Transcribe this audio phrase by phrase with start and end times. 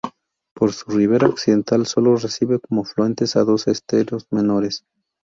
[0.55, 4.83] Por su ribera occidental sólo recibe como afluentes a dos esteros menores.